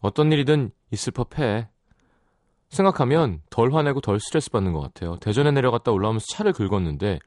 어떤 0.00 0.32
일이든 0.32 0.70
있을 0.90 1.12
법해. 1.12 1.68
생각하면 2.70 3.42
덜 3.50 3.74
화내고 3.74 4.00
덜 4.00 4.18
스트레스 4.18 4.50
받는 4.50 4.72
것 4.72 4.80
같아요. 4.80 5.18
대전에 5.18 5.50
내려갔다 5.50 5.92
올라오면서 5.92 6.24
차를 6.32 6.54
긁었는데 6.54 7.18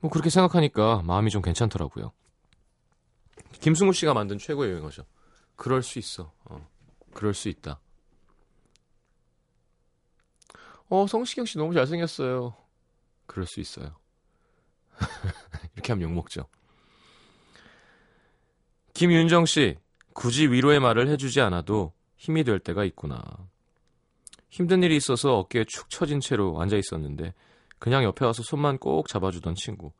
뭐 0.00 0.10
그렇게 0.10 0.30
생각하니까 0.30 1.02
마음이 1.04 1.30
좀 1.30 1.42
괜찮더라고요. 1.42 2.12
김승우 3.60 3.92
씨가 3.92 4.14
만든 4.14 4.38
최고의 4.38 4.72
여행어죠. 4.72 5.04
그럴 5.56 5.82
수 5.82 5.98
있어. 5.98 6.32
어, 6.46 6.66
그럴 7.12 7.34
수 7.34 7.50
있다. 7.50 7.80
어, 10.88 11.06
성시경 11.06 11.44
씨 11.44 11.58
너무 11.58 11.74
잘생겼어요. 11.74 12.54
그럴 13.26 13.46
수 13.46 13.60
있어요. 13.60 13.94
이렇게 15.90 15.92
하면 15.92 16.10
욕먹죠. 16.10 16.46
김윤정 18.94 19.46
씨, 19.46 19.76
굳이 20.14 20.48
위로의 20.48 20.80
말을 20.80 21.08
해주지 21.08 21.40
않아도 21.40 21.92
힘이 22.16 22.44
될 22.44 22.58
때가 22.58 22.84
있구나. 22.84 23.20
힘든 24.48 24.82
일이 24.82 24.96
있어서 24.96 25.38
어깨에 25.38 25.64
축 25.68 25.88
처진 25.90 26.20
채로 26.20 26.60
앉아 26.60 26.76
있었는데 26.76 27.34
그냥 27.78 28.04
옆에 28.04 28.24
와서 28.24 28.42
손만 28.42 28.78
꼭 28.78 29.08
잡아주던 29.08 29.54
친구. 29.54 29.92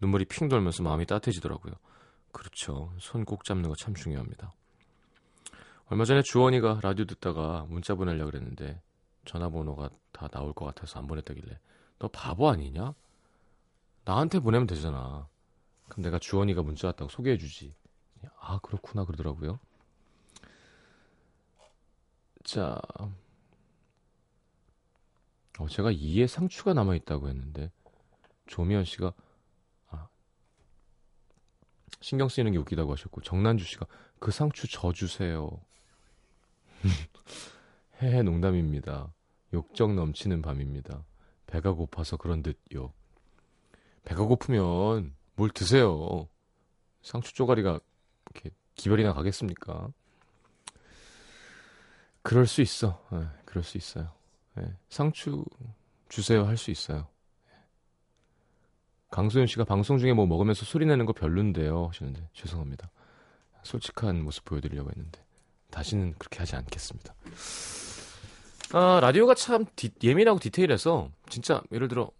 눈물이 0.00 0.26
핑 0.26 0.48
돌면서 0.48 0.82
마음이 0.82 1.06
따뜻해지더라고요. 1.06 1.74
그렇죠. 2.32 2.92
손 2.98 3.24
꼭 3.24 3.44
잡는 3.44 3.68
거 3.68 3.74
참 3.76 3.94
중요합니다. 3.94 4.54
얼마 5.86 6.04
전에 6.04 6.22
주원이가 6.22 6.80
라디오 6.82 7.04
듣다가 7.06 7.66
문자 7.68 7.94
보내려고 7.94 8.30
그랬는데 8.30 8.80
전화번호가 9.24 9.90
다 10.12 10.28
나올 10.28 10.52
것 10.52 10.64
같아서 10.66 10.98
안 11.00 11.06
보냈다길래 11.06 11.58
너 11.98 12.08
바보 12.08 12.48
아니냐? 12.48 12.94
나한테 14.08 14.40
보내면 14.40 14.66
되잖아. 14.66 15.28
그럼 15.86 16.02
내가 16.02 16.18
주원이가 16.18 16.62
문자 16.62 16.86
왔다고 16.86 17.10
소개해주지. 17.10 17.74
아 18.40 18.58
그렇구나 18.60 19.04
그러더라고요. 19.04 19.60
자, 22.42 22.80
어, 25.58 25.68
제가 25.68 25.92
2에 25.92 26.26
상추가 26.26 26.72
남아 26.72 26.94
있다고 26.94 27.28
했는데 27.28 27.70
조미연 28.46 28.86
씨가 28.86 29.12
아, 29.88 30.08
신경 32.00 32.30
쓰이는 32.30 32.52
게 32.52 32.56
웃기다고 32.56 32.90
하셨고 32.92 33.20
정난주 33.20 33.66
씨가 33.66 33.84
그 34.18 34.30
상추 34.30 34.68
저 34.70 34.94
주세요. 34.94 35.50
해해 38.00 38.22
농담입니다. 38.22 39.12
욕정 39.52 39.96
넘치는 39.96 40.40
밤입니다. 40.40 41.04
배가 41.46 41.72
고파서 41.72 42.16
그런 42.16 42.42
듯요. 42.42 42.94
배가 44.08 44.24
고프면 44.24 45.14
뭘 45.34 45.50
드세요. 45.50 46.28
상추 47.02 47.34
쪼가리가 47.34 47.78
이렇게 48.32 48.50
기별이나 48.74 49.12
가겠습니까? 49.12 49.88
그럴 52.22 52.46
수 52.46 52.62
있어. 52.62 53.04
네, 53.12 53.26
그럴 53.44 53.62
수 53.62 53.76
있어요. 53.76 54.10
네, 54.54 54.64
상추 54.88 55.44
주세요 56.08 56.46
할 56.46 56.56
수 56.56 56.70
있어요. 56.70 57.06
강소연 59.10 59.46
씨가 59.46 59.64
방송 59.64 59.98
중에 59.98 60.14
뭐 60.14 60.26
먹으면서 60.26 60.64
소리 60.64 60.86
내는 60.86 61.04
거 61.04 61.12
별론데요 61.12 61.88
하시는데 61.88 62.30
죄송합니다. 62.32 62.90
솔직한 63.62 64.22
모습 64.24 64.46
보여드리려고 64.46 64.90
했는데 64.90 65.22
다시는 65.70 66.14
그렇게 66.18 66.38
하지 66.38 66.56
않겠습니다. 66.56 67.14
아, 68.72 69.00
라디오가 69.00 69.34
참 69.34 69.66
디, 69.76 69.90
예민하고 70.02 70.38
디테일해서 70.38 71.10
진짜 71.28 71.62
예를 71.72 71.88
들어 71.88 72.10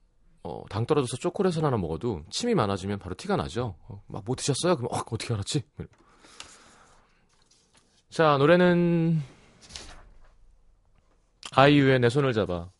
어, 0.48 0.64
당 0.70 0.86
떨어져서 0.86 1.18
초콜릿을 1.18 1.62
하나 1.62 1.76
먹어도 1.76 2.22
침이 2.30 2.54
많아지면 2.54 2.98
바로 2.98 3.14
티가 3.14 3.36
나죠. 3.36 3.76
어, 3.86 4.02
막뭐 4.06 4.34
드셨어요? 4.36 4.76
그럼 4.76 4.88
어, 4.92 4.96
어떻게 5.10 5.34
알았지? 5.34 5.62
자, 8.08 8.38
노래는 8.38 9.20
아이유의 11.52 12.00
내 12.00 12.08
손을 12.08 12.32
잡아. 12.32 12.70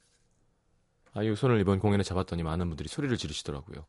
아이유 1.12 1.37
손을 1.37 1.61
이번 1.61 1.78
공연에 1.78 2.02
잡았더니 2.02 2.42
많은 2.42 2.68
분들이 2.68 2.88
소리를 2.88 3.14
지르시더라고요. 3.18 3.85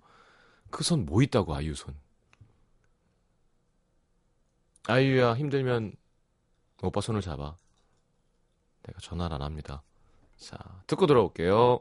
그 0.72 0.84
손 0.84 1.06
뭐 1.06 1.22
있다고 1.22 1.56
아이유 1.56 1.74
손. 1.74 1.96
아이유야 4.88 5.36
힘들면 5.36 5.94
오빠 6.82 7.00
손을 7.00 7.22
잡아. 7.22 7.56
내가 8.84 9.00
전화를 9.00 9.36
안 9.36 9.42
합니다. 9.42 9.84
자, 10.38 10.58
듣고 10.88 11.06
들어올게요. 11.08 11.80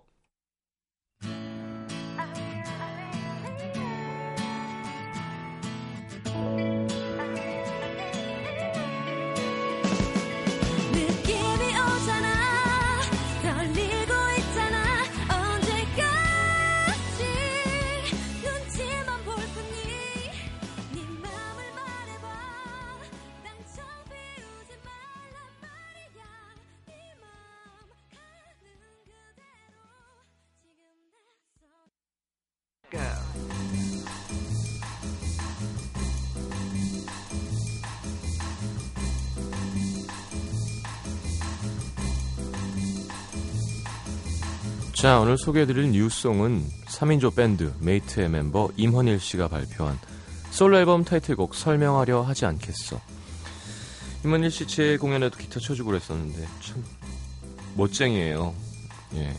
자, 44.98 45.20
오늘 45.20 45.38
소개해드릴 45.38 45.92
new 45.92 46.14
song은 46.14 46.66
3인조 46.88 47.36
밴드 47.36 47.72
메이트의 47.78 48.28
멤버 48.28 48.68
임헌일 48.76 49.20
씨가 49.20 49.46
발표한 49.46 49.96
솔로 50.50 50.76
앨범 50.76 51.04
타이틀곡 51.04 51.54
설명하려 51.54 52.22
하지 52.22 52.46
않겠어. 52.46 53.00
임헌일 54.24 54.50
씨 54.50 54.66
제 54.66 54.96
공연에도 54.96 55.38
기타 55.38 55.60
쳐주고 55.60 55.90
그랬었는데 55.90 56.44
참 56.60 56.82
멋쟁이에요. 57.76 58.52
예. 59.14 59.36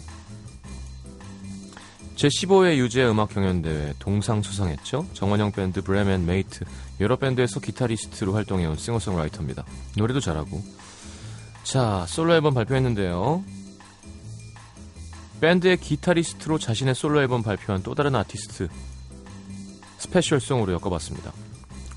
제15회 2.16 2.78
유재하 2.78 3.06
음악 3.06 3.34
경연대회 3.34 3.96
동상 4.00 4.42
수상했죠. 4.42 5.08
정원영 5.12 5.52
밴드 5.52 5.82
브레멘 5.82 6.26
메이트 6.26 6.64
여러 7.02 7.18
밴드에서 7.18 7.60
기타리스트로 7.60 8.34
활동해온 8.34 8.78
싱어송라이터입니다. 8.78 9.66
노래도 9.98 10.22
잘하고. 10.22 10.64
자, 11.64 12.06
솔로 12.08 12.34
앨범 12.34 12.54
발표했는데요. 12.54 13.59
밴드의 15.42 15.78
기타리스트로 15.78 16.60
자신의 16.60 16.96
솔로 16.96 17.22
앨범 17.22 17.44
발표한 17.44 17.82
또 17.84 17.96
다른 17.96 18.16
아티스트 18.16 18.68
special 19.98 20.33
song으로 20.33 20.74
엮어봤습니다. 20.74 21.32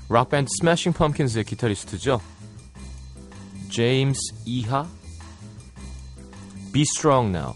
락밴드 0.09 0.49
스매싱 0.59 0.93
펌킨스의 0.93 1.43
기타리스트죠. 1.45 2.21
제임스 3.69 4.19
이하 4.45 4.87
Be 6.71 6.83
Strong 6.83 7.35
Now 7.35 7.53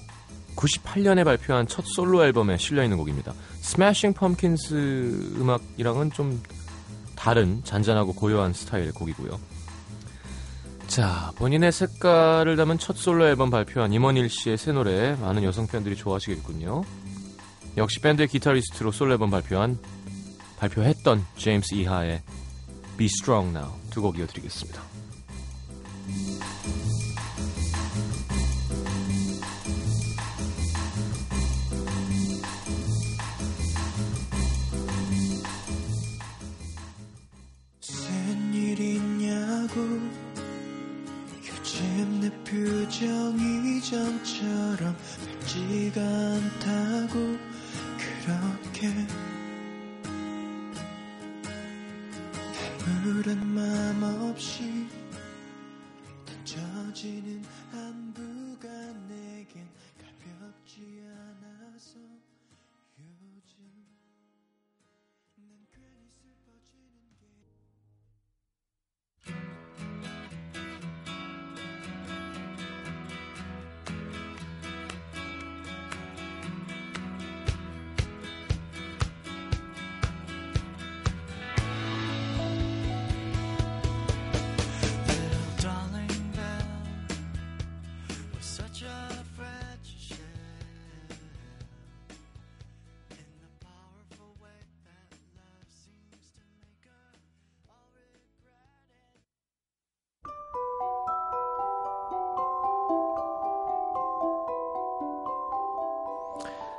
98년에 0.56 1.24
발표한 1.24 1.68
첫 1.68 1.86
솔로 1.86 2.24
앨범에 2.24 2.58
실려있는 2.58 2.98
곡입니다. 2.98 3.34
스매싱 3.62 4.14
펌킨스 4.14 5.36
음악이랑은 5.38 6.12
좀 6.12 6.42
다른 7.16 7.64
잔잔하고 7.64 8.14
고요한 8.14 8.54
스타일의 8.54 8.92
곡이고요. 8.92 9.57
자, 10.98 11.32
본인의 11.36 11.72
색깔을 11.72 12.56
담은 12.56 12.80
첫 12.80 12.98
솔로 12.98 13.28
앨범 13.28 13.52
발표한 13.52 13.94
임원일 13.94 14.32
씨의 14.32 14.58
새 14.58 14.72
노래 14.72 15.16
많은 15.18 15.44
여성 15.44 15.68
팬들이 15.68 15.96
좋아하시겠군요. 15.96 16.82
역시 17.78 18.00
밴드의 18.00 18.28
기타리스트로 18.28 18.92
솔로 18.92 19.12
앨범 19.12 19.30
발표한 19.30 19.78
발표했던 20.58 21.24
제임스 21.38 21.76
이하의 21.76 22.24
Be 22.98 23.06
Strong 23.06 23.56
Now 23.56 23.74
두 23.92 24.02
곡 24.02 24.18
이어드리겠습니다. 24.18 24.87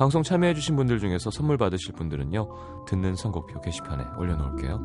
방송 0.00 0.22
참여해주신 0.22 0.76
분들 0.76 0.98
중에서 0.98 1.30
선물 1.30 1.58
받으실 1.58 1.92
분들은요, 1.92 2.86
듣는 2.86 3.16
선곡표 3.16 3.60
게시판에 3.60 4.02
올려놓을게요. 4.16 4.80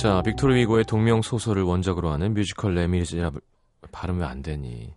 자, 0.00 0.22
빅토르 0.22 0.54
위고의 0.54 0.84
동명 0.84 1.20
소설을 1.20 1.62
원작으로 1.62 2.10
하는 2.10 2.32
뮤지컬 2.32 2.72
레미제라블 2.72 3.38
발음 3.92 4.20
왜안 4.20 4.40
되니? 4.40 4.94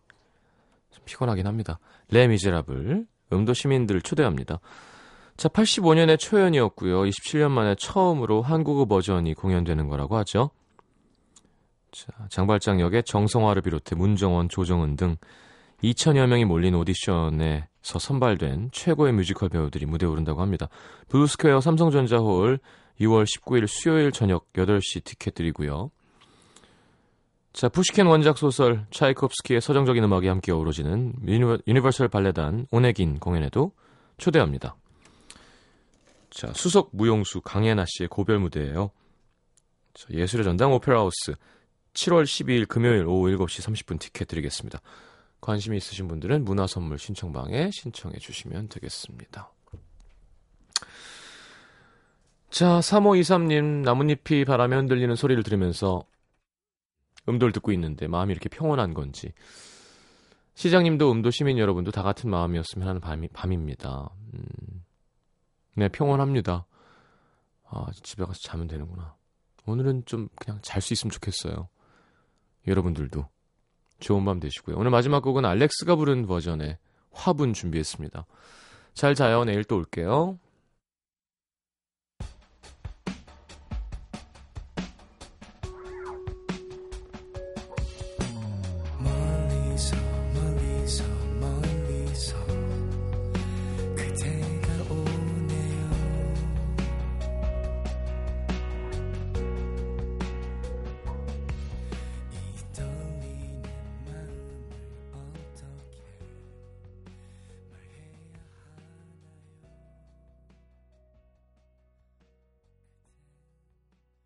좀 0.91 1.04
피곤하긴 1.04 1.46
합니다. 1.46 1.78
레미제라블 2.12 3.06
음도 3.34 3.54
시민들 3.54 4.02
초대합니다. 4.02 4.62
자, 5.36 5.50
85년에 5.50 6.17
초연이었고요. 6.20 7.02
27년 7.02 7.52
만에 7.52 7.76
처음으로 7.76 8.41
한국어 8.41 8.86
버전이 8.86 9.34
공연되는 9.34 9.89
거라고 9.89 10.15
하죠. 10.20 10.52
자, 11.91 12.13
장발장 12.30 12.80
역의 12.80 13.04
정성화를 13.04 13.62
비롯해 13.62 13.98
문종원, 13.98 14.48
조정은 14.48 14.96
등 14.96 15.17
2천여 15.84 16.28
명이 16.28 16.46
몰린 16.46 16.74
오디션에서 16.76 18.00
선발된 18.00 18.70
최고의 18.72 19.13
뮤지컬 19.13 19.50
배우들이 19.50 19.86
무대에 19.86 20.10
오른다고 20.10 20.42
합니다. 20.42 20.70
블루스퀘어 21.10 21.62
삼성전자홀 21.62 22.60
6월 23.00 23.26
19일 23.26 23.68
수요일 23.68 24.12
저녁 24.12 24.52
8시 24.54 25.04
티켓 25.04 25.36
드리고요. 25.36 25.92
자, 27.54 27.70
푸시킨 27.70 28.06
원작 28.06 28.38
소설 28.38 28.86
차이콥스키의 28.92 29.62
서정적인 29.62 30.04
음악이 30.04 30.28
함께 30.28 30.52
어우러지는 30.52 31.13
유니버, 31.26 31.60
유니버설 31.68 32.08
발레단 32.08 32.68
오네긴 32.72 33.20
공연에도 33.20 33.72
초대합니다. 34.18 34.76
자, 36.30 36.52
수석 36.54 36.90
무용수 36.94 37.42
강예나 37.42 37.86
씨의 37.88 38.10
고별 38.10 38.40
무대예요. 38.40 38.92
자, 39.94 40.08
예술의 40.12 40.44
전당 40.44 40.74
오페라 40.74 41.00
하우스 41.00 41.34
7월 41.94 42.24
12일 42.24 42.68
금요일 42.68 43.06
오후 43.08 43.36
7시 43.36 43.63
30분 43.63 44.00
티켓 44.00 44.28
드리겠습니다. 44.28 44.80
관심이 45.48 45.78
있으신 45.78 46.10
분들은 46.10 46.44
문화선물 46.44 47.00
신청방에 47.00 47.72
신청해 47.72 48.18
주시면 48.18 48.68
되겠습니다. 48.68 49.50
자, 52.50 52.80
3523님, 52.80 53.64
나뭇잎이 53.84 54.44
바람에 54.44 54.76
흔들리는 54.76 55.16
소리를 55.16 55.42
들으면서 55.44 56.04
음도를 57.30 57.54
듣고 57.54 57.72
있는데 57.72 58.08
마음이 58.08 58.34
이렇게 58.34 58.50
평온한 58.50 58.94
건지. 58.94 59.32
시장님도 60.56 61.14
음도 61.14 61.32
시민 61.32 61.58
여러분도 61.58 61.92
다 61.92 62.04
같은 62.04 62.30
마음이었으면 62.30 62.86
하는 62.86 63.00
밤이, 63.00 63.30
밤입니다. 63.30 64.10
음, 64.34 64.84
네, 65.76 65.88
평온합니다. 65.88 66.66
아, 67.70 67.86
집에 68.04 68.26
가서 68.26 68.38
자면 68.44 68.68
되는구나. 68.68 69.16
오늘은 69.66 70.04
좀 70.06 70.28
그냥 70.36 70.60
잘 70.62 70.82
수 70.82 70.92
있으면 70.92 71.12
좋겠어요. 71.12 71.70
여러분들도 72.68 73.30
좋은 74.00 74.26
밤 74.26 74.40
되시고요. 74.40 74.78
오늘 74.78 74.92
마지막 74.92 75.22
곡은 75.22 75.46
알렉스가 75.46 75.96
부른 75.96 76.28
버전의 76.28 76.78
화분 77.12 77.54
준비했습니다. 77.54 78.26
잘 78.94 79.16
자요. 79.16 79.44
내일 79.44 79.64
또 79.64 79.78
올게요. 79.78 80.38